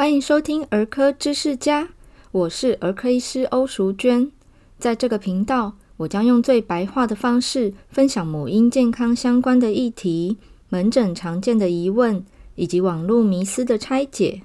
[0.00, 1.90] 欢迎收听儿科知识家，
[2.32, 4.32] 我是儿科医师欧淑娟。
[4.78, 10.38] 在这个频道，我将用最白话的方式分享母婴健康相关的议题、
[10.70, 12.24] 门诊常见的疑问
[12.54, 14.40] 以及网络迷思的拆解。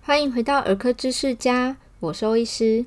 [0.00, 2.86] 欢迎回到儿科知识家，我是欧医师。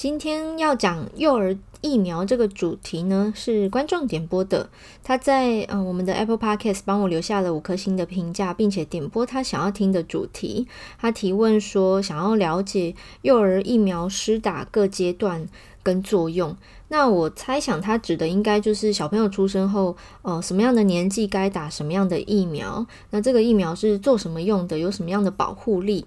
[0.00, 4.70] 今天要讲幼儿疫苗这个主题呢，是观众点播的。
[5.04, 10.66] 他在呃我们的 Apple Podcast 帮我留下了五颗星的评价，并且点播他想要听的主题。
[10.98, 15.46] 他提问说，想要了解幼儿疫苗施打各阶段
[15.82, 16.56] 跟作用。
[16.88, 22.86] 那我猜想他指的应该就是小朋友出生后，呃什么样的年纪该打什么样的疫苗。
[23.10, 24.78] 那这个疫苗是做什么用的？
[24.78, 26.06] 有什么样的保护力？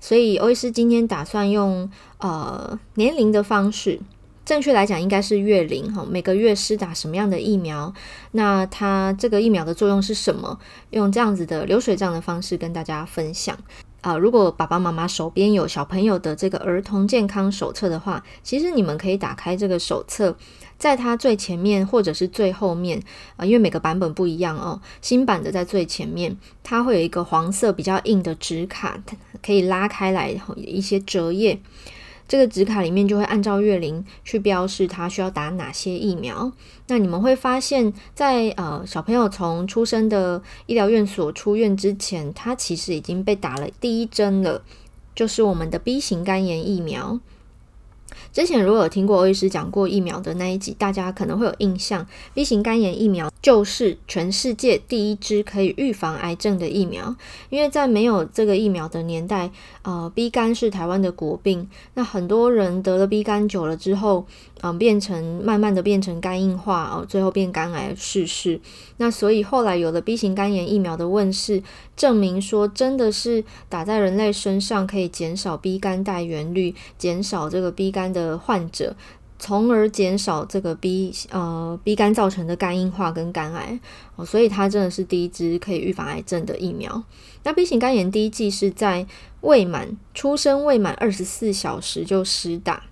[0.00, 4.00] 所以欧医师今天打算用呃年龄的方式，
[4.44, 7.92] 正确来讲应该是月龄哈，每个月施打什么样的疫苗，
[8.32, 10.58] 那它这个疫苗的作用是什么？
[10.90, 13.56] 用这样子的流水账的方式跟大家分享。
[14.00, 20.34] 啊、如果爸爸妈妈手边有小朋友的这个儿童健康手册的话，其实你们可以打开这个手册。
[20.80, 23.00] 在它最前面或者是最后面
[23.36, 24.80] 啊、因为每个版本不一样哦。
[25.02, 29.00] 新版的在最前面，它会有一个黄色比较硬的纸卡，
[29.42, 31.60] 可以拉开来一些折页。
[32.26, 36.50] 这个纸卡里面就会按照月龄去标示它需要打哪些疫苗。
[36.86, 44.62] 那你们会发现在，在呃小朋友从出生的医疗院所出院之前，他其实已经被打了第一针了，
[45.14, 47.20] 就是我们的 B 型肝炎疫苗。
[48.32, 52.06] 之前如果有听过欧医师讲过疫苗的那一集，大家可能会有印象。
[52.32, 57.16] B 型肝炎疫苗就是全世界第一支可以预防癌症的疫苗，
[57.48, 59.50] 因为在没有这个疫苗的年代，
[59.82, 61.68] 呃，B 肝是台湾的国病。
[61.94, 64.26] 那很多人得了 B 肝久了之后，
[64.62, 68.60] 嗯、变成慢慢的变成肝硬化哦，最后变肝癌逝世。
[68.98, 71.62] 那所以后来有了 B 型肝炎疫苗的问世，
[71.96, 78.94] 证明说真的是打在人类身上可以减少 B 肝带原率，减少这个 B 肝的的患者，
[79.38, 83.80] 从而减少这个 B 呃 B 肝造成的肝硬化跟肝癌。
[84.26, 87.02] 所以它真的是第一支可以预防癌症的疫苗。
[87.42, 89.06] 那 B 型肝炎第一剂是在
[89.40, 92.84] 未满出生未满二十四小时就施打。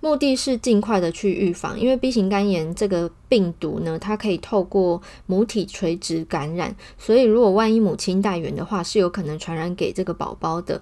[0.00, 10.80] 目的是尽快的去预防，因为 B 型肝炎这个病毒呢，它可以透过母体垂直感染，所以如果万一母亲带原的话，是有可能传染给这个宝宝的。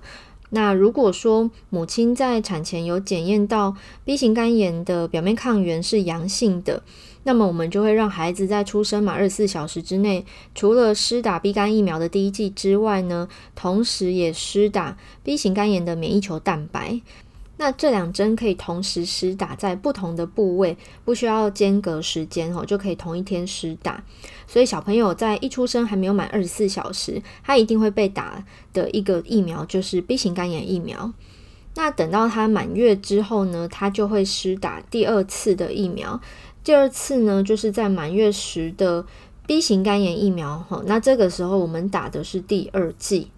[0.50, 3.74] 那如果说母亲在产前有检验到
[4.04, 6.82] B 型肝炎的表面抗原是阳性的，
[7.24, 10.24] 那么我们就会让孩子在出生满二十四小时之内，
[10.54, 17.00] 除了施打 B 肝疫苗的第一剂之外呢，同时也施打 B 型肝炎的免疫球蛋白。
[17.58, 24.04] 那这两针可以同时施打在不同的部位，不需要间隔时间哦，就可以同一天施打。
[24.46, 31.12] 所以小朋友在一出生还没有满二十四小时，他一定会被打的一个疫苗就是 B 型肝炎疫苗。
[31.74, 36.20] 那等到他满月之后呢，他就会施打第二次的疫苗。
[36.62, 39.06] 第二次呢，就是在满月时的
[39.46, 40.82] B 型肝炎疫苗哈。
[40.86, 43.30] 那这个时候我们打的是第二剂。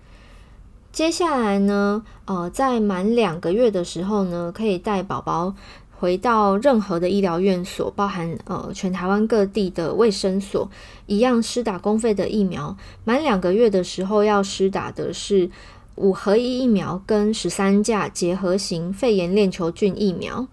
[0.90, 5.54] 接下来呢，呃，在满两个月的时候呢，可以带宝宝
[5.96, 10.68] 回到任何的医疗院所，包含呃全台湾各地的卫生所，
[11.06, 12.76] 一样施打公费的疫苗。
[13.04, 15.50] 满两个月的时候要施打的是
[15.96, 20.48] 五合一疫苗跟十三价结合型肺炎链球菌疫苗。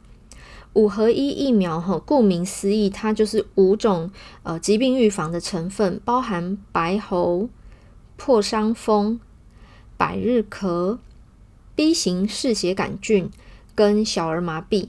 [0.74, 4.12] 五合一疫苗哈，顾名思义，它就是五种
[4.44, 7.48] 呃疾病预防的成分，包含白喉、
[8.18, 9.20] 破伤风。
[9.98, 10.98] 百日咳、
[11.76, 13.30] B 型嗜血杆菌
[13.74, 14.88] 跟小儿麻痹。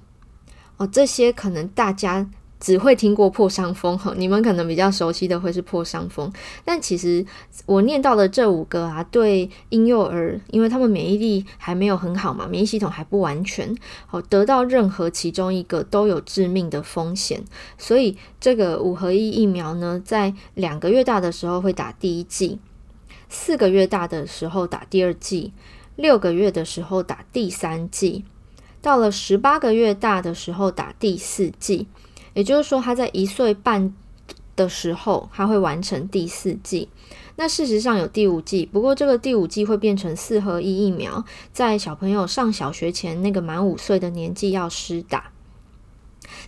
[0.76, 2.28] 哦，这些可能大家
[2.60, 6.30] 只会听过破伤风哈， 你们可能比较熟悉的会是破伤风，
[6.64, 7.24] 但其实
[7.64, 13.74] 我念到的这五个啊，对婴幼儿，因为他们免疫力还没有很好嘛，免疫系统还不完全，
[14.10, 17.42] 哦，得到任何其中一个都有致命的风险，
[17.78, 22.58] 所以这个五合一疫苗呢，在两个月大的时候会打第一剂。
[23.28, 25.52] 四个月大的时候打第二剂，
[25.96, 28.24] 六个月的时候打第三剂，
[28.80, 31.86] 到了十八个月大的时候打第四剂。
[32.34, 33.94] 也就是说，他在一岁半
[34.54, 36.90] 的时候，他会完成第四剂。
[37.36, 45.32] 那事实上有第五剂，不过这个第五剂会变成四合一疫苗，在小朋友上小学前那个满五岁的年纪要施打。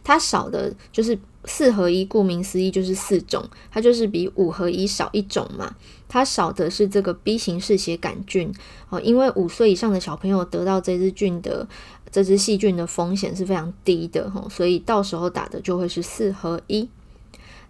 [0.04, 5.74] 它少的就是四合一，顾名思义就是四种，它就是比五合一少一种嘛。
[6.08, 8.52] 它少的是这个 B 型嗜血杆菌
[8.88, 11.68] 哦，因为五岁以上的小朋友得到这支菌的
[12.10, 16.88] 这支细菌的风险是非常低的哈，所以到时候打的就会是四合一。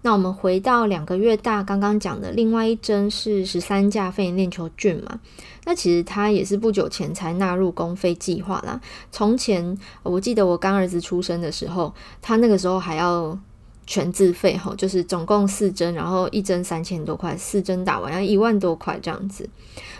[0.03, 5.19] 那我们回到两个月大，刚刚讲的另外一针是十三价肺炎链球菌嘛？
[5.65, 8.81] 那其实它也是不久前才纳入公费计划啦。
[9.11, 11.93] 从前我记得我干儿子出生的时候，
[12.23, 13.37] 他那个时候还要
[13.89, 19.49] 全自费哈，就是总共四针，然后一针三千多块，四针打完要一万多块这样子。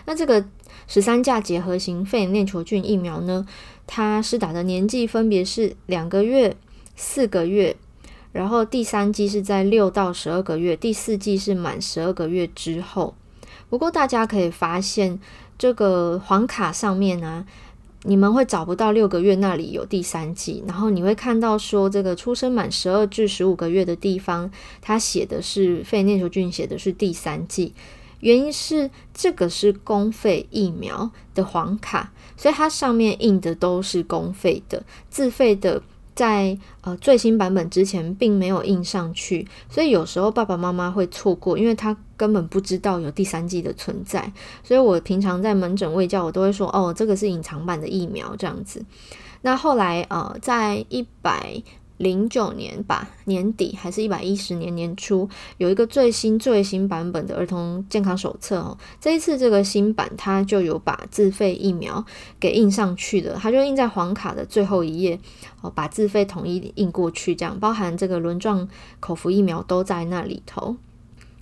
[0.05, 0.45] 那这个
[0.87, 3.47] 十三价结合型肺炎链球菌疫苗呢，
[3.87, 6.55] 它施打的年纪分别是两个月、
[6.95, 7.75] 四个月。
[8.31, 13.15] 然后第三剂是在六到十二个月，第四剂是满十二个月之后。
[13.71, 15.19] 不过大家可以发现，
[15.57, 17.43] 这个黄卡上面呢、
[18.03, 24.49] 你们会找不到六个月那里有第三季，然后你会看到说这个出生满十二至十五个月的地方，
[24.81, 27.73] 它写的是肺炎球菌，写的是第三季。
[28.21, 35.81] 原因是这个是公费疫苗的黄卡，所以它上面印的都是公费的，自费的。
[36.19, 44.29] 在呃最新版本之前并没有印上去，所以有时候爸爸妈妈会错过，因为他根本不知道有第三季的存在。
[44.61, 48.83] 所以我平常在门诊卫教，我都会说哦，这个是隐藏版的疫苗这样子。
[49.43, 51.63] 那后来呃，在一百。
[51.99, 58.77] 零九年吧，年底还是一百一十年年初，有一个最新最新版本的儿童健康手册哦。
[59.01, 62.05] 这一次这个新版，它就有把自费疫苗
[62.39, 65.19] 给印上去的，它就印在黄卡的最后一页
[65.59, 68.69] 哦，把自费统一印过去，这样包含这个轮状
[69.01, 70.77] 口服疫苗都在那里头。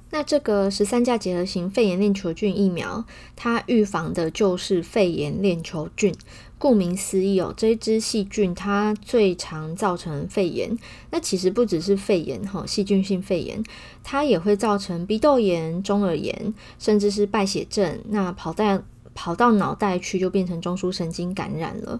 [0.10, 3.04] 那这个十三价结合型肺炎链球菌疫苗，
[3.36, 6.16] 它预防的就是肺炎链球菌。
[6.60, 10.76] 顾名思义哦，这一支细菌它最常造成肺炎。
[11.12, 13.64] 那其实不只是肺炎哈，细菌性肺炎，
[14.04, 18.00] 它也会造成鼻窦炎、中耳炎，甚至是败血症。
[18.10, 18.82] 那跑到
[19.14, 22.00] 跑到脑袋去，就变成中枢神经感染了。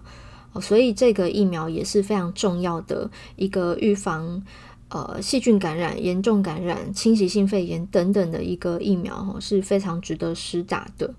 [0.60, 4.42] 所以这个疫苗也是非常重要的一个预防
[4.88, 11.14] 呃细菌感染、严重感染、侵袭性肺炎等等的一个疫苗哈，是非常值得施打的。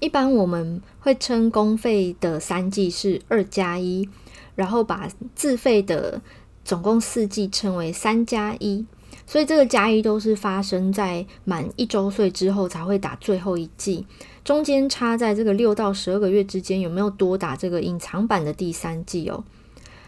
[0.00, 4.08] 一般我们会称公费的三季是二加一，
[4.54, 6.20] 然后把自费的
[6.64, 8.84] 总共四季称为三加一，
[9.26, 14.06] 所以这个加一都是发生在满一周岁之后才会打最后一剂，
[14.42, 19.44] 中间差在这个六到十二个月之间有没有多打这个隐藏版的第三剂哦？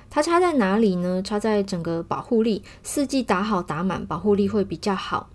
[0.08, 1.22] 它差在哪里呢？
[1.22, 5.28] 差在整个保护力，四剂打好打满，保护力会比较好。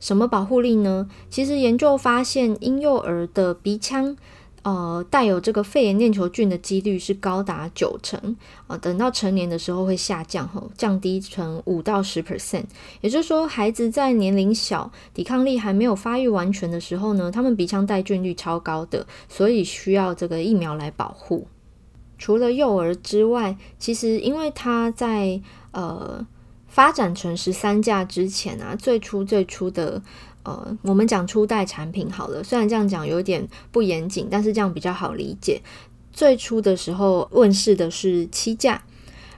[0.00, 1.08] 什么保护力呢？
[1.28, 4.16] 其实研究发现，婴幼儿的鼻腔，
[4.62, 8.18] 呃，带有这个肺炎链球菌的几率是高达九成，
[8.66, 12.64] 啊、呃，等到成年的时候会下降，后降低成五到十 percent。
[13.02, 21.46] 也就是说，孩子在年龄小、抵抗力还没有发育完全的时候呢，他们鼻腔带菌率超高的，所以需要这个疫苗来保护。
[22.16, 25.42] 除了幼儿之外，其实因为他在
[25.72, 26.26] 呃。
[26.70, 30.00] 发展成十三价之前啊，最初最初的
[30.44, 35.60] 呃，我们讲初代产品好了，虽然这样讲有点不严谨，但是这样比较好理解。
[36.12, 38.82] 最初的时候问世的是七价，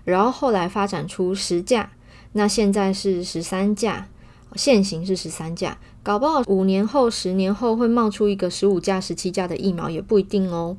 [0.04, 1.90] 然后后来发展出十价，
[2.32, 4.08] 那现在是十三价，
[4.54, 10.76] 现行是十三价，搞不好五年后、十年后会冒出一个十五价、十七价的疫苗也不一定哦。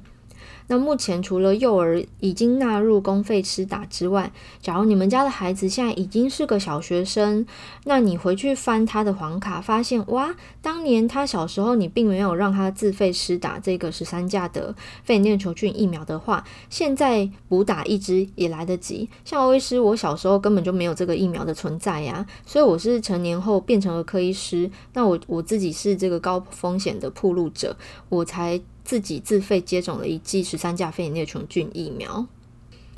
[0.68, 4.32] 那目前除了幼儿已经纳入公费施打之外，
[4.62, 7.46] 假如你们家的孩子现在已经是个小学生，
[7.84, 14.74] 那你回去翻他的黄卡，发现哇，当年他小时候你并没有让他自费施打这个十三价的
[15.04, 19.10] 肺炎链球菌疫苗的话，现在补打一支也来得及。
[19.26, 27.76] 像欧医师，我小时候根本就没有这个疫苗的存在呀，所以我是成年后变成了科医师，那我我自己是这个高风险的暴露者，
[28.10, 28.62] 我才。
[28.84, 32.26] 自己自费接种了一剂十三价肺炎链球菌疫苗，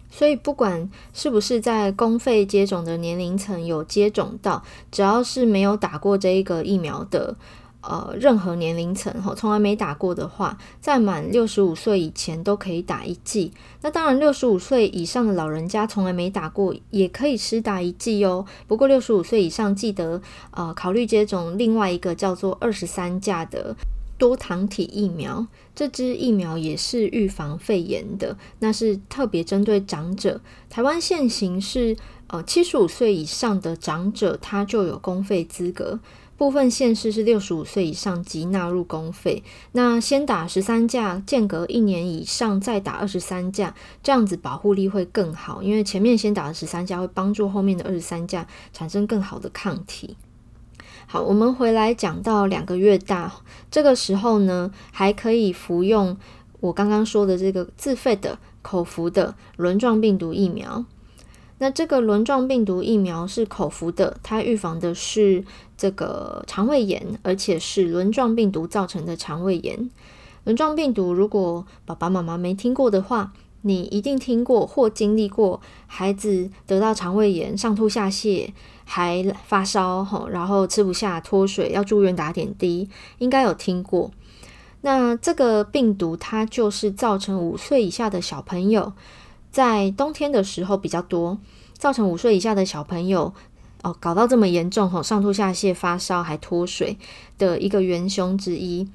[0.09, 7.35] 所以不管是不是在公费接种的年龄层有接种到，只要是没有打过这一个疫苗的，
[7.81, 13.51] 呃，任何年龄层哈，从来没打过的话，在满六十五岁以前都可以打一剂。
[13.81, 18.45] 那当然，六十五岁以上的老人家从来没打过，也可以施打一剂哦。
[18.67, 23.75] 不过六十五岁以上记得呃考虑接种另外一个叫做二十三价的。
[24.17, 30.41] 多糖体疫苗，这支疫苗也是预防肺炎的，那是特别针对长者。
[30.69, 35.99] 台湾现行是呃七十五岁以上的长者，他就有公费资格。
[36.37, 39.41] 部分县市是六十五岁以上即纳入公费。
[39.71, 50.17] 那先打十三价，间隔一年以上再打二十三价，这样子保护力会更好，因为前面先打的十三价会帮助后面的二十三价产生更好的抗体。
[51.07, 53.31] 好，我们回来讲到两个月大，
[53.69, 56.17] 这个时候呢，还可以服用
[56.59, 60.83] 我刚刚说的这个自费的口服的轮状病毒疫苗。
[61.59, 65.45] 那这个轮状病毒疫苗是口服的，它预防的是
[65.77, 69.89] 这个肠胃炎，而且是轮状病毒造成的肠胃炎。
[70.43, 73.31] 轮状病毒，如果爸爸妈妈没听过的话，
[73.61, 78.49] 你一定听过或经历过，孩子得到肠胃炎，上吐下泻，
[78.85, 82.87] 还发烧，然后吃不下，脱水，要住院打点滴，
[83.17, 84.09] 应该有听过。
[84.81, 88.93] 那这个病毒它就是造成五岁以下的小朋友。
[89.51, 91.39] 在冬天的时候比较多，
[91.77, 93.33] 造成五岁以下的小朋友
[93.83, 96.97] 哦，搞到这么严重吼，上吐下泻、发烧还脱水
[97.37, 98.87] 的一个元凶之一。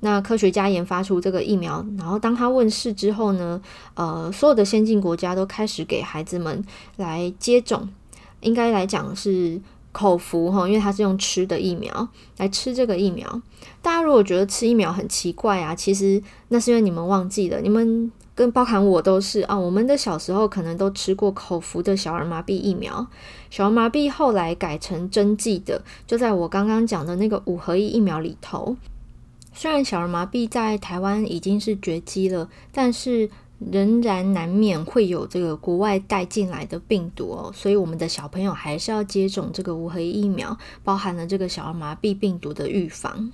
[0.00, 3.60] 那科学家研发出这个疫苗，然后当它问世之后呢，
[3.94, 6.64] 呃，所有的先进国家都开始给孩子们
[6.96, 7.88] 来接种，
[8.40, 9.60] 应该来讲是
[9.92, 13.42] 口服哈，因为它是用吃的疫苗来吃这个疫苗。
[13.80, 18.10] 大家如果觉得吃疫苗很奇怪啊，其实那是因为你们忘记了，你们。
[18.38, 23.04] 跟包含我都是啊，我们的小时候可能都吃过口服的小儿麻痹疫苗，
[23.50, 28.76] 小儿麻痹后来改成针剂的，就在我刚刚讲的那个五合一疫苗里头。
[29.52, 33.28] 虽然小儿麻痹在台湾已经是绝迹了，但是
[33.58, 43.32] 仍然难免会有这个国外带进来的病毒哦，所以我们的小朋友还是要接种这个五合一疫苗，包含了这个小儿麻痹病毒的预防。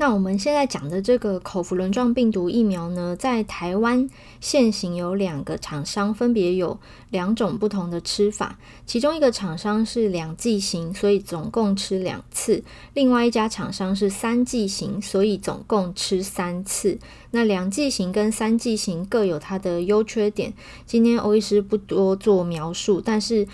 [0.00, 4.08] 那我们现在讲的这个口服轮状病毒疫苗呢，在台湾
[4.40, 6.78] 现行有两个厂商，分别有
[7.10, 8.58] 两种不同的吃法。
[8.86, 12.62] 其中一个厂商是两剂型，所以总共吃两次；
[12.94, 16.98] 另外一家厂商是三剂型，所以总共吃三次。
[17.32, 20.54] 那两剂型跟三剂型各有它的优缺点，
[20.86, 23.46] 今天欧医师不多做描述，但是。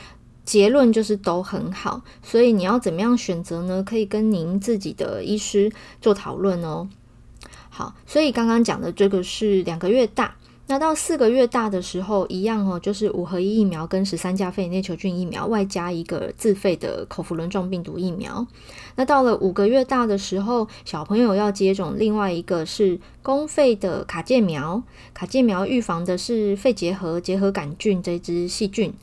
[0.45, 3.83] 结论就是都很好，所以你要怎么样选择呢？
[3.83, 6.89] 可以跟您自己的医师做讨论哦。
[7.71, 10.37] 好，所以刚刚讲的这个是两个月大，
[10.67, 18.47] 那到四个月大的时候一样哦，就是五合一疫苗跟十三价肺炎球菌疫苗，外加一个自费的口服轮状病毒疫苗。
[18.97, 24.83] 那到了五个月大的时候，小朋友要接种另外一个是公费的卡介苗，
[25.13, 28.95] 卡介苗预防的是肺结核结核杆菌这只细菌。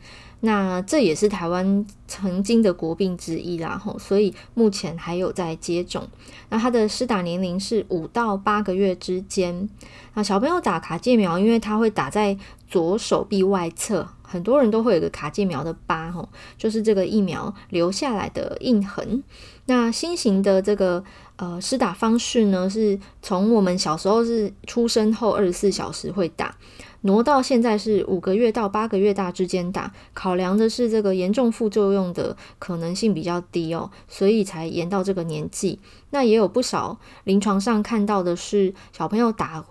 [0.43, 6.07] 那这也是台湾曾经的国病之一啦，吼，所以目前还有在接种。
[6.49, 9.69] 那它的施打年龄是五到八个月之间。
[10.15, 12.35] 那小朋友打卡介苗，因为它会打在
[12.67, 19.23] 左手臂外侧，很多人都会有个卡介苗的疤，吼，就是这个疫苗留下来的印痕。
[19.67, 21.03] 那新型的这个
[21.35, 26.57] 呃施打方式呢，是从我们小时候是出生后二十四小时会打。
[27.01, 35.79] 挪到现在是五个月到八个月大之间打，考量的是这个严重副作用的可能性比较低哦，所以才延到这个年纪。
[36.11, 39.65] 那也有不少临床上看到的是，小朋友打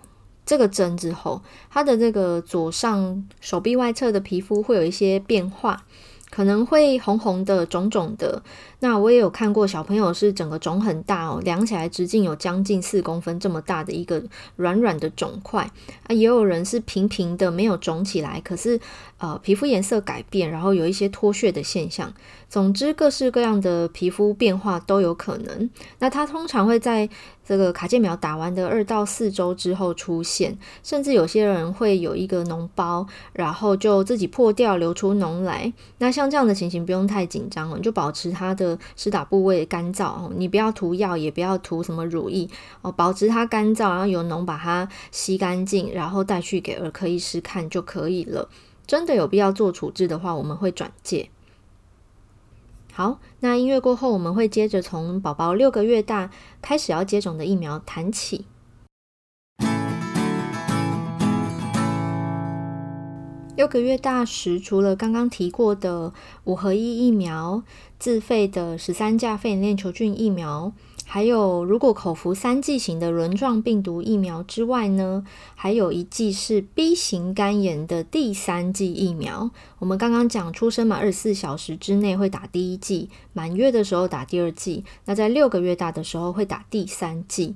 [0.45, 5.85] 这个针之后，他的这个左上手臂外侧的皮肤会有一些变化。
[6.31, 8.41] 可能会红红的、肿肿的。
[8.79, 14.23] 那我也有看过小朋友是整个肿很大哦，量起来直径有将近四公分这么大的一个
[14.55, 15.69] 软软的肿块
[16.07, 16.09] 啊。
[16.09, 18.79] 也有人是平平的，没有肿起来，可是
[19.21, 22.11] 呃皮肤颜色改变，然后有一些脱屑的现象。
[22.49, 25.69] 总之，各式各样的皮肤变化都有可能。
[25.99, 27.07] 那它通常会在
[27.45, 35.71] 这个卡介苗打完的二到四周之后出现，甚至有些人会有一个脓包，然后就自己破掉，流出脓来。
[35.99, 42.49] 那像这样的情形不用太紧张哦，你就保持它的施打部位干燥哦，你不要涂药，也不要涂什么乳液
[42.81, 48.49] 哦，保持它干燥，然后有脓把它吸干净，然后带去给儿科医师看就可以了。
[48.85, 51.29] 真的有必要做处置的话，我们会转介。
[52.93, 56.29] 好，那音乐过后，我们会接着从宝宝六个月大
[56.61, 58.45] 开始要接种的疫苗谈起。
[63.55, 66.13] 六个月大时，除了刚刚提过的
[66.45, 67.63] 五合一疫苗、
[67.99, 70.73] 自费的十三价肺炎链球菌疫苗。
[71.13, 75.25] 还有，如果口服三剂型的轮状病毒疫苗之外呢，
[75.55, 79.51] 还有一剂是 B 型肝炎的第三剂疫苗。
[79.79, 87.55] 我们刚刚讲，出生满二十四小时之内会打第一剂，满月的时候打第二剂，那在六个月大的时候会打第三剂。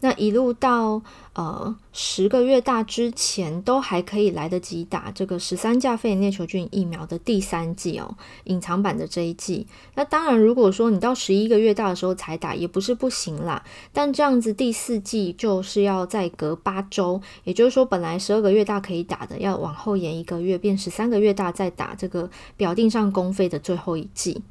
[0.00, 1.02] 那一路到
[1.34, 9.66] 呃十个月大之前，都还可以来得及打这个十三价肺炎链球菌疫苗的第三剂哦，隐藏版的这一剂。
[9.94, 13.62] 那当然，如果说你到十一个月大的时候才打，也不是不行啦。
[13.92, 24.42] 但这样子第四剂就是要再隔八周，也就是说，本来十二个月大可以打的，要往后延一个月，变十三个月大再打这个表定上公费的最后一剂。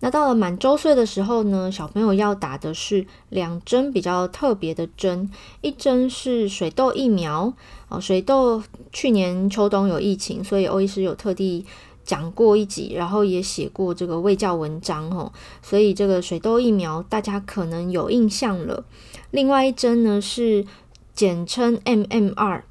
[0.00, 5.30] 那到了满周岁的时候呢，小朋友要打的是两针比较特别的针，
[5.62, 7.54] 一针是水痘疫苗
[7.88, 7.98] 哦。
[7.98, 8.62] 水痘
[8.92, 11.64] 去年秋冬有疫情，所以欧医师有特地
[12.04, 15.32] 讲过一集，然后也写过这个卫教文章哦。
[15.62, 18.84] 所以这个水痘疫苗大家可能有印象了。
[19.30, 20.66] 另外一针呢是
[21.14, 22.62] 简称 MMR，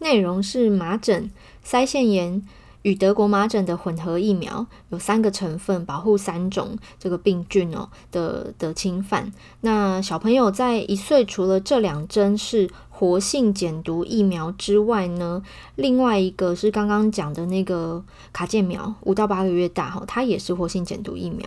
[0.00, 1.30] 内容是麻疹、
[1.64, 2.44] 腮腺炎。
[2.84, 9.32] 与德国麻疹的混合疫苗有三个成分，保护三种这个病菌哦的的侵犯。
[9.62, 15.42] 那小朋友在一岁，除了这两针是活性减毒疫苗之外呢，
[15.76, 21.44] 另外一个是刚刚讲的那个卡介苗，五到八个月大哈，它也是活性减毒疫苗。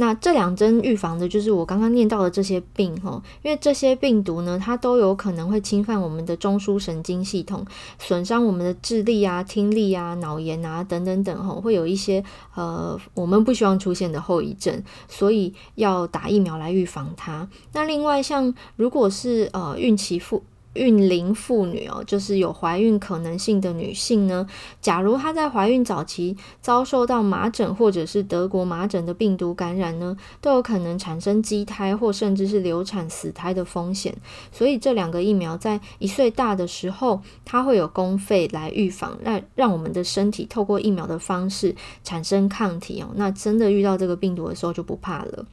[0.00, 7.66] 那这两针预防的就是我刚刚念到的这些病哈，因为这些病毒呢，它都有可能会侵犯我们的中枢神经系统，
[7.98, 17.46] 损伤我们的智力啊、听力啊、脑炎啊等等等哈，会有一些呃我们不希望出现的后遗症，所以要打疫苗来预防它。
[17.74, 20.42] 那另外像如果是呃孕期妇。
[20.74, 24.46] 孕龄妇女哦，就是有怀孕可能性的女性呢。
[24.80, 34.14] 假如她在怀孕早期遭受到麻疹或者是德国麻疹的病毒感染呢，都有可能产生畸胎或甚至是流产死胎的风险。
[34.52, 41.74] 所以这两个疫苗在一岁大的时候，它会有公费来预防，让让我们的身体透过疫苗的方式
[42.04, 43.08] 产生抗体哦。
[43.16, 45.44] 那真的遇到这个病毒的时候就不怕了。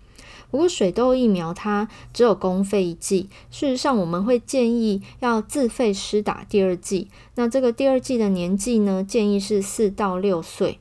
[0.49, 7.09] 不过水痘疫苗它只有公费一剂，事实上我们会建议要自费施打第二剂。
[7.35, 10.79] 那这个第二剂的年纪呢，建议是四到六岁。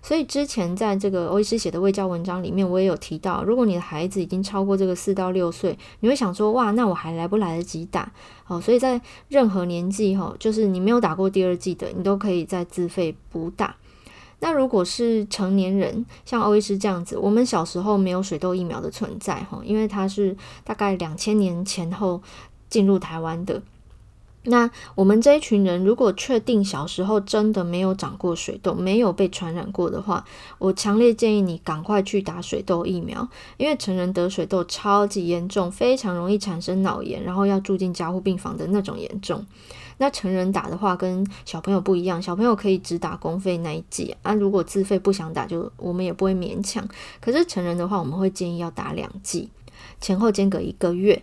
[0.00, 8.12] 所以之前在这个欧医师写的卫教文章里面，我也有提到，如果你的孩子已经超过这个四到六岁，你会想说，哇，那我还来不来得及打？
[8.46, 13.76] 哦，所以在任何年纪哈，就是你没有打过第二剂的，你都可以再自费补打。
[14.40, 22.22] 那如果是成年人，像欧医师这样子，我们小时候没有水痘疫苗的存在哈，因为它是大概两千年前后
[22.70, 23.60] 进入台湾的。
[24.44, 30.24] 那我们这一群人，如果确定小时候真的没有长过水痘，没有被传染过的话，
[30.58, 33.28] 我强烈建议你赶快去打水痘疫苗，
[33.58, 39.44] 因为成人得水痘超级严重，非常容易产生脑炎，然后要住进加护病房的那种严重。
[39.98, 46.86] 那成人打的话跟小朋友不一样，小朋友可以只打公费那一剂啊，如果自费不想打，就我们也不会勉强。
[47.20, 49.50] 可是成人的话，我们会建议要打两剂，
[50.00, 51.22] 前后间隔一个月。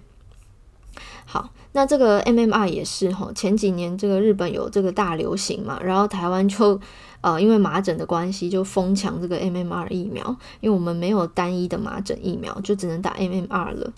[1.26, 6.80] 好，那这个 MMR 也是齁，前几年这个日本有这个大流行嘛，然后台湾就
[7.22, 10.24] 呃因为麻疹的关系就疯抢这个 MMR 疫苗，
[10.62, 13.92] 因为我们没有单一的麻疹疫苗，就只能打 MMR 了。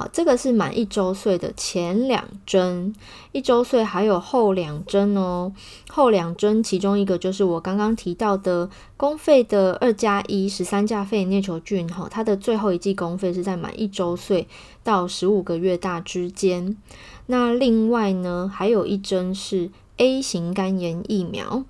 [0.00, 2.94] 好，这个是满一周岁的前两针，
[3.32, 5.52] 一周岁还有后两针哦。
[5.90, 14.48] 后两针，其中一个就是我刚刚提到的公费的二加一十三价肺炎链球菌，哈，它的最后一剂公费是在满一周岁
[14.82, 16.78] 到十五个月大之间。
[17.26, 21.64] 那另外呢，还有一针是 A 型肝炎疫苗。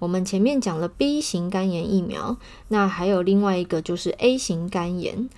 [0.00, 2.36] 我们前面讲了 B 型肝炎疫苗，
[2.68, 5.30] 那还有另外一个就是 A 型肝炎。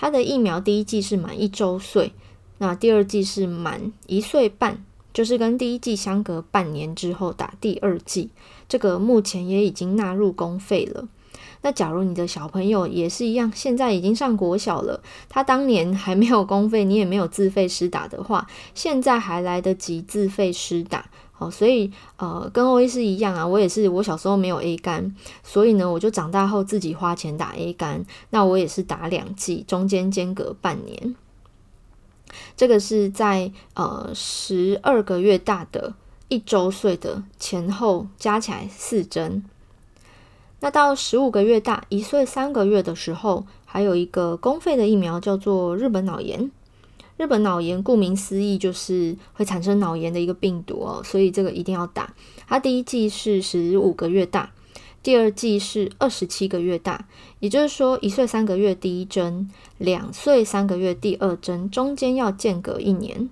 [0.00, 2.12] 它的疫苗第一剂是满一周岁，
[2.58, 8.30] 那第二剂是满一岁半，就是跟第一剂相隔半年之后打第二剂。
[8.68, 11.08] 这个目前也已经纳入公费了。
[11.62, 21.10] 那假如你的小朋友也是一样，现在已经上国小了，他当年还没有公费，你也没有自费施打的话，现在还来得及自费施打。
[21.38, 31.14] 好，所以呃，跟欧医师一样啊，我也是，我小时候没有 A 肝，所以呢，我就长大后自己花钱打 A 肝，那我也是打两剂，中间间隔半年。
[32.56, 35.94] 这个是在呃十二个月大的
[36.26, 39.44] 一周岁的前后加起来四针。
[40.58, 46.50] 那到十五个月大一岁三个月的时候，还有一个公费的疫苗叫做日本脑炎。
[47.18, 52.14] 日本脑炎顾名思义就是会产生脑炎的一个病毒哦，所以这个一定要打。
[52.46, 54.52] 它第一剂是十五个月大，
[55.02, 57.08] 第二剂是二十七个月大，
[57.40, 63.28] 也就是说一岁三个月第一针，两岁三个月第二针，中间要间隔一年。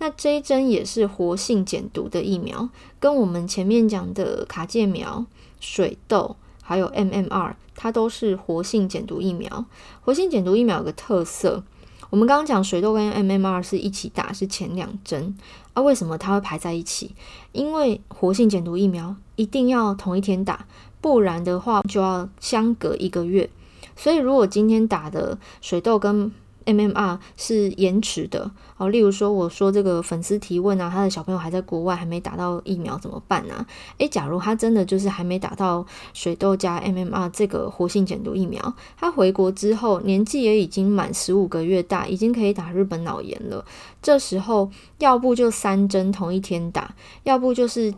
[0.00, 5.24] 那这一针也是活性减毒的疫苗，跟我们前面讲的卡介苗、
[5.60, 9.64] 水痘还有 MMR，它都是活性减毒疫苗。
[10.02, 11.64] 活性减毒疫苗有个特色。
[12.10, 15.34] 我们刚刚讲水痘跟 MMR 是一起打，是前两针
[15.72, 15.82] 啊？
[15.82, 17.14] 为什么它会排在一起？
[17.52, 20.66] 因为活性减毒疫苗一定要同一天打，
[21.00, 23.48] 不然的话就要相隔一个月。
[23.94, 26.32] 所以如果今天打的水痘跟
[26.66, 33.66] MMR 是延迟的哦，例如说我说这个粉丝提问啊，他的小朋友还在国外还没打到疫苗怎么办呢？
[33.98, 43.64] 诶，假如他真的就是还没打到水痘加 MMR 这个活性减毒疫苗，他回国之后年纪也已经满十五个月大，已经可以打日本脑炎了。
[44.02, 46.94] 这时候要不就三针同一天打，
[47.24, 47.92] 要不就是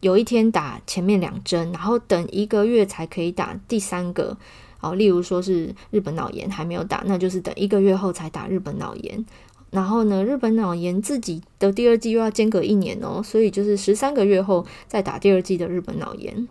[0.00, 4.36] 有一天打前面两针，然后等一个月才可以打第三个。
[4.80, 9.24] 哦，例如说是日本脑炎还没有打，那就是等一个月后才打日本脑炎。
[9.70, 16.48] 然后呢，日本脑炎自己的第二季又要间隔一年哦，所以就是十三个月后再打第二季的日本脑炎。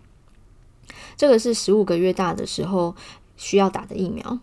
[1.16, 2.94] 这个是十五个月大的时候
[3.36, 4.38] 需要打的疫苗。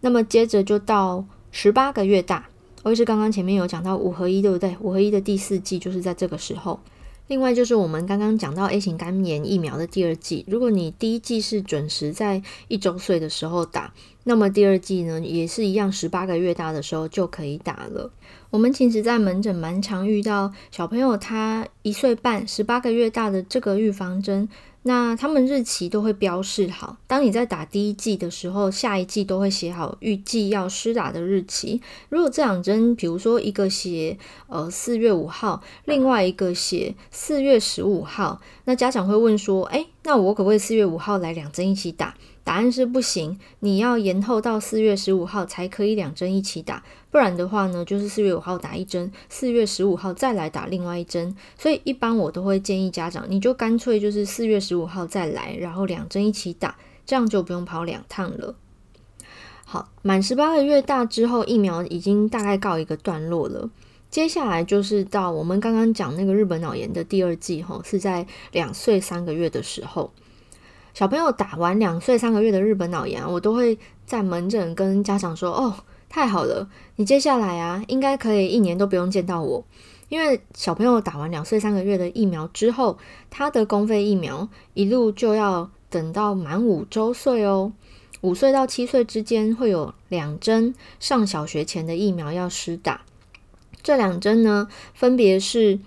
[0.00, 2.48] 那么接着就到十八个月大，
[2.84, 4.74] 我也是刚刚前面有讲到五合一，对不对？
[4.80, 6.80] 五合一的第四季就是在这个时候。
[7.30, 18.10] 另外就是我们刚刚讲到 A 型肝炎疫苗的第二季，如果你第一季是准时在一周岁的时候打，那么第二季呢也是一样，十八个月大的时候就可以打了。
[18.50, 24.48] 我们其实，在门诊蛮常遇到小朋友，他一岁半、十八个月大的这个预防针。
[24.82, 26.96] 那他们日期都会标示好。
[27.06, 31.80] 当你在打第一剂的时候，下一剂都会写好预计要施打的日期。
[32.08, 42.14] 如果这两针，比如说一个写呃四月五号，另外一个写四月十五号，那家长会问说：诶，那我可不可以四月五号来两针一起打？
[42.50, 51.36] 答案是不行，你要延后到四月十五号才可以两针一起打，不然的话呢，就是四月五号打一针，四月十五号再来打另外一针。
[51.56, 58.56] 所以一般我都会建议家长，你就干脆就是四月十五号再来，然后两针一起打，这样就不用跑两趟了。
[59.64, 63.70] 好，满十八个月大之后，疫苗已经大概告一个段落了。
[64.10, 70.10] 接下来就是到我们刚刚讲那个日本脑炎的第二季，吼，是在两岁三个月的时候。
[70.92, 75.74] 小朋友打完两岁三个月的日本脑炎，我都会在门诊跟家长说：“哦，
[76.08, 79.64] 太好了，你接下来啊，应该可以一年都不用见到我，
[80.08, 82.98] 因为小朋友打完两岁三个月的疫苗之后，
[83.30, 87.72] 他的公费疫苗一路就要等到满五周岁哦，
[88.20, 93.02] 五岁到七岁之间会有两针上小学前的疫苗要施打，
[93.82, 95.78] 这两针呢，分别是。”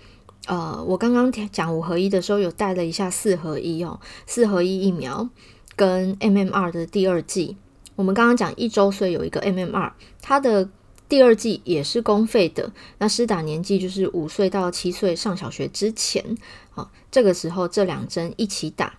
[0.46, 5.28] 呃，我刚刚讲五合一的时候，有带了一下四合一哦，四合一疫苗
[5.74, 7.56] 跟 MMR 的第二剂。
[7.96, 10.68] 我们刚刚讲一周岁有一个 MMR，它的
[11.08, 12.72] 第二剂也是公费的。
[12.98, 16.36] 那施打年纪就是五岁到七岁上小学之前，
[16.72, 18.98] 好，这个时候这两针一起打。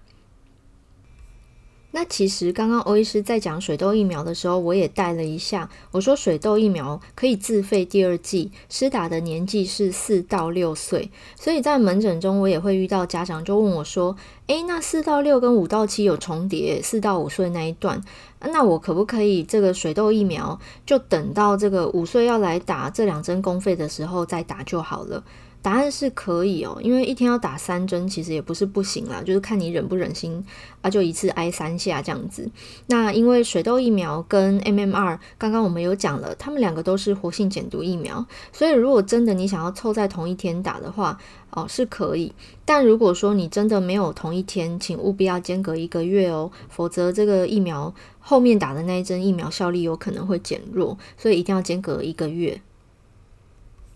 [1.96, 5.70] 那其实刚刚欧医师在讲水痘疫苗的时候，我也带了一下。
[5.92, 11.10] 我说水痘疫苗可以自费第二剂，施打的年纪是四到六岁。
[11.38, 18.04] 所以在门诊中，我也会遇到家长就问我说：“诶，那四到六跟五到七有重叠，四到五岁那一段，
[18.42, 25.24] 那我可不可以这个水痘疫苗就等到这个五岁要来打这两针公费的时候再打就好了？”
[25.66, 30.46] 答案是可以哦，因为一天要打三针，其实也不是不行啦，就是看你忍不忍心
[30.84, 32.48] 啊，就一次挨三下这样子。
[32.86, 38.24] 那因为水痘疫苗跟 MMR，刚刚我们有讲了，他们两个都是活性减毒疫苗，
[38.54, 41.18] 所以如果真的你想要凑在同一天打的话，
[41.50, 42.32] 哦，是可以。
[42.64, 52.62] 但如果说你真的没有同一天，请务必要间隔一个月哦，否则这个疫苗后面打的那一针疫苗效力有可能会减弱，所以一定要间隔一个月。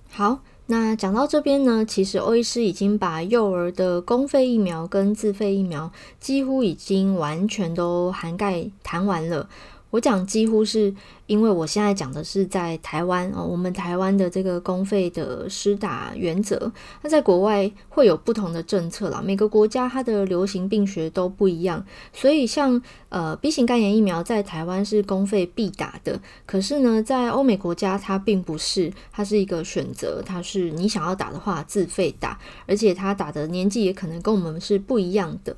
[0.09, 0.39] 好。
[0.71, 9.49] 那讲到这边呢，其实欧医师已经把幼儿的公费疫苗跟自费疫苗几乎已经完全都涵盖谈完了。
[9.91, 10.93] 我讲几乎是
[11.25, 16.71] 因为我现在讲的是在台湾哦，我们台湾的这个公费的施打原则，
[17.01, 19.21] 那在国外会有不同的政策啦。
[19.23, 35.55] 每个国家它的流行病学都不一样，所以像呃 B 型肝炎疫苗在台湾是公费必打的，可是呢，在欧美国家它并不是，它是一个选择，它是你想要打的话自费打，而且它打的年纪也可能跟我们是不一样的。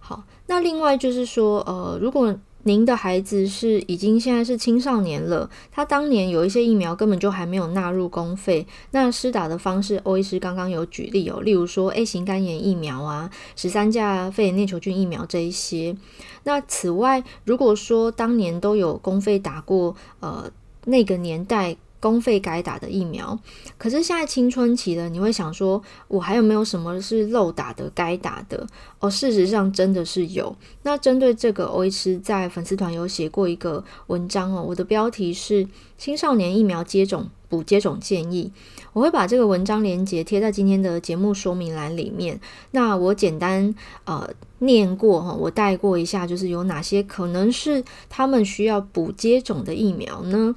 [0.00, 2.34] 好，那另外就是说，呃，如果
[2.68, 15.96] 您的孩子是已经现在是青少年了，他当年有一些疫苗根本就还没有纳入公费，那施打的方式，欧医师刚刚有举例哦，例如说 A 型肝炎疫苗啊，十三价肺炎链球菌疫苗这一些。
[16.44, 20.50] 那此外，如果说当年都有公费打过，呃，
[20.84, 21.78] 那个年代。
[22.00, 23.38] 公费该打的疫苗，
[23.76, 28.66] 可是现在青春期了，你会想说，我还有没有什么是漏打的、该打的？
[29.00, 30.54] 哦，事实上真的是有。
[30.82, 35.64] 那针对这个，欧医师在粉丝团有写过一个文章哦，我的标题是
[35.96, 38.52] 《青少年疫苗接种补接种建议》，
[38.92, 42.40] 我会把这个文章连接贴在今天的节目说明栏里面。
[42.70, 44.28] 那我简单呃
[44.60, 50.54] 念过哈，我带过一下，就是有哪些可能是他们需要补接种的疫苗呢？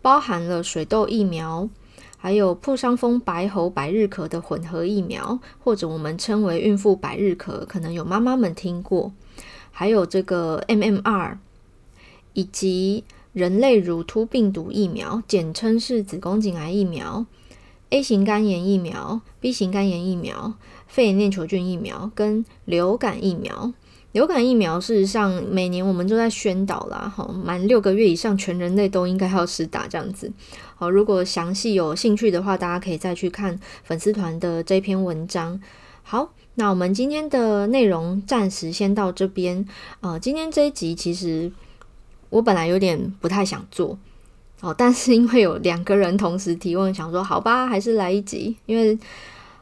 [0.00, 1.68] 包含了水痘疫苗，
[2.16, 9.12] 还有破伤风、白喉、百日咳的混合疫苗，或者我们称为孕妇百日咳，可能有妈妈们听过。
[9.70, 11.36] 还有这个 MMR，
[12.32, 17.26] 以及人类乳突病毒疫苗，简称是子宫颈癌疫苗、
[17.90, 20.54] A 型肝炎疫苗、B 型肝炎疫苗、
[20.88, 23.72] 肺炎链球菌疫苗跟流感疫苗。
[24.12, 30.32] 流感疫苗事实上每年我们都在宣导啦，哈，满六个月以上全人类都应该要施打这样子。
[30.76, 35.60] 好，如果详细有兴趣的话，大家可以再去看粉丝团的这篇文章。
[36.02, 39.66] 好，那我们今天的内容暂时先到这边。
[40.00, 41.52] 呃，今天这一集其实
[42.30, 43.98] 我本来有点不太想做，
[44.62, 48.98] 哦，但是因为有两个人同时提问，想说好吧，还是来一集，因为。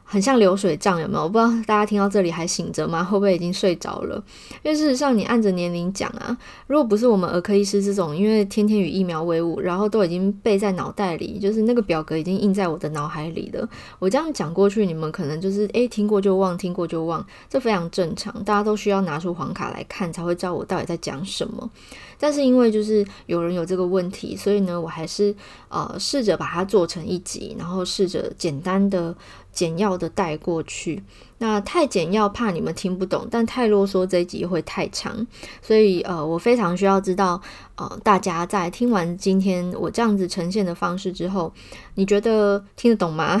[0.09, 1.23] 很像流水账，有没有？
[1.23, 3.03] 我不知道大家听到这里还醒着吗？
[3.03, 4.23] 会不会已经睡着了？
[4.63, 6.35] 因为事实上，你按着年龄讲啊，
[6.67, 13.67] 如果不是我们儿科医师这种，因为天天与疫苗为伍，然后都已经背在脑袋里，就是那个表格已经印在我的脑海里了。
[13.99, 18.33] 我这样讲过去，你们可能就是诶，听过就忘，听过就忘，这非常正常。
[18.45, 21.69] 大家都需要拿出黄卡来看，才会知道我到底在讲什么。
[22.19, 25.35] 但是因为就是有人有这个问题，所以呢，我还是
[25.69, 29.15] 呃试着把它做成一集，然后试着简单的、
[29.51, 31.03] 简要的带过去。
[31.39, 35.25] 那太简要怕你们听不懂，但太啰嗦这一集会太长，
[35.61, 37.39] 所以呃我非常需要知道
[37.75, 41.53] 呃大家在听完今天我这样子呈现的方式之后，
[41.93, 43.39] 你觉得听得懂吗？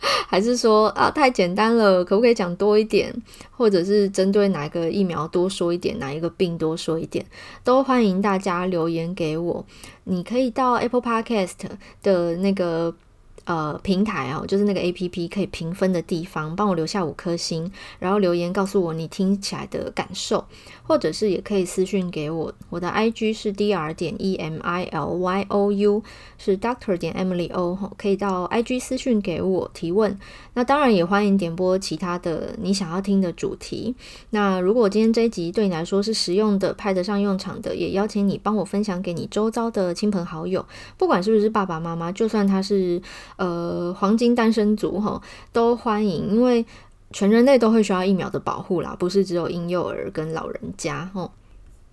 [0.28, 3.14] 还是说啊，太简单了，可不可以讲多一点？
[3.50, 7.24] 或者是针对哪一个疫苗多说一点，哪一个病多说一点，
[7.64, 9.64] 都欢迎大家留言给我。
[10.04, 11.54] 你可以到 Apple Podcast
[12.02, 12.94] 的那个。
[13.48, 20.44] 呃，平台哦，就是那个 APP 可以评分的地方，帮我留下五颗星，然后留言告诉我你听起来的感受，
[20.82, 26.02] 或者是也可以私讯给我，我的 IG 是 Dr 点 E M I L Y O U，
[26.36, 30.18] 是 Doctor 点 Emily O，可以到 IG 私讯给我提问。
[30.52, 33.94] 那当然也欢迎点播其他的你想要听的主题。
[34.28, 40.62] 那如果今天这一集对你来说是实用的、派得上用场的，也邀请你帮我分享给你周遭的亲朋好友，
[40.98, 43.00] 不管是不是爸爸妈妈，就算他是。
[43.38, 45.20] 呃，黄金单身族哈，
[45.52, 46.66] 都欢迎，因为
[47.12, 51.30] 全人类都会需要疫苗的保护啦，不是只有婴幼儿跟老人家哈。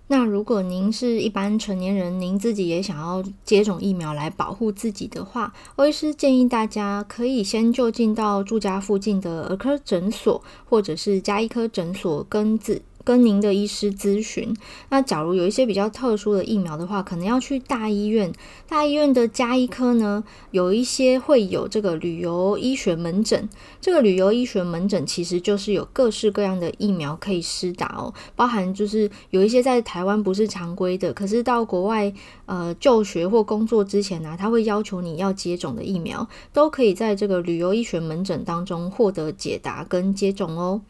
[0.08, 12.82] 那如果您是一般成年人，您自己也想要接种疫苗来保护自己的话，欧医师建议大家可以先就近到住家附近的儿科诊所，或者是家医科诊所跟自。
[13.06, 14.52] 跟您的医师咨询。
[14.88, 18.32] 那假如有一些比较特殊的疫苗的话，可能要去大医院。
[18.68, 23.48] 大医院的家医科呢，有一些会有这个旅游医学门诊。
[23.80, 32.12] 这个旅游医学门诊其实就是有各式各样的疫苗可以施打哦，包含就是有一些在台湾不是常规的，可是到国外
[32.46, 40.80] 呃就学或工作之前呢、啊，他会要求你要接种的疫苗，都可以在这个旅游医学门诊当中获得解答跟接种哦。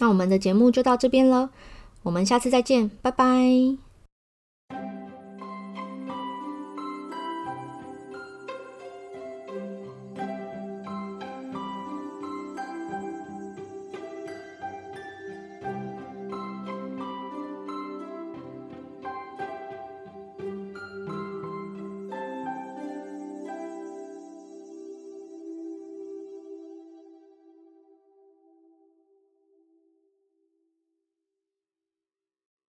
[0.00, 1.50] 那我们的节目就到这边了，
[2.02, 3.89] 我们下次再见，拜拜。